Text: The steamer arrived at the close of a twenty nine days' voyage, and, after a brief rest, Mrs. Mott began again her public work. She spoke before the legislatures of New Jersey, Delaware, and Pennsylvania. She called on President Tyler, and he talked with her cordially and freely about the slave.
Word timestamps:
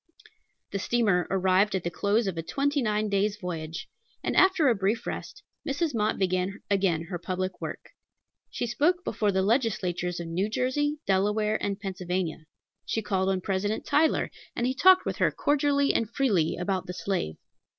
The 0.71 0.79
steamer 0.79 1.27
arrived 1.29 1.75
at 1.75 1.83
the 1.83 1.91
close 1.91 2.25
of 2.25 2.35
a 2.35 2.41
twenty 2.41 2.81
nine 2.81 3.07
days' 3.07 3.37
voyage, 3.37 3.87
and, 4.23 4.35
after 4.35 4.67
a 4.67 4.73
brief 4.73 5.05
rest, 5.05 5.43
Mrs. 5.63 5.93
Mott 5.93 6.17
began 6.17 6.63
again 6.71 7.03
her 7.03 7.19
public 7.19 7.61
work. 7.61 7.91
She 8.49 8.65
spoke 8.65 9.03
before 9.03 9.31
the 9.31 9.43
legislatures 9.43 10.19
of 10.19 10.27
New 10.27 10.49
Jersey, 10.49 10.97
Delaware, 11.05 11.61
and 11.63 11.79
Pennsylvania. 11.79 12.45
She 12.83 13.03
called 13.03 13.29
on 13.29 13.41
President 13.41 13.85
Tyler, 13.85 14.31
and 14.55 14.65
he 14.65 14.73
talked 14.73 15.05
with 15.05 15.17
her 15.17 15.29
cordially 15.29 15.93
and 15.93 16.09
freely 16.09 16.55
about 16.57 16.87
the 16.87 16.93
slave. 16.95 17.35